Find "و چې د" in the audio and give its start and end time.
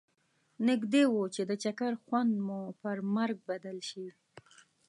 1.09-1.51